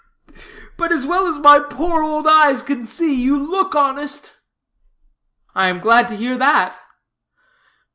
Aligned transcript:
Ugh, 0.29 0.33
ugh! 0.35 0.43
But, 0.77 0.91
as 0.91 1.05
well 1.05 1.27
as 1.27 1.37
my 1.37 1.59
poor 1.59 2.01
old 2.01 2.25
eyes 2.25 2.63
can 2.63 2.87
see, 2.87 3.13
you 3.13 3.37
look 3.37 3.75
honest." 3.75 4.33
"I 5.53 5.67
am 5.67 5.77
glad 5.79 6.07
to 6.07 6.15
hear 6.17 6.39
that." 6.39 6.75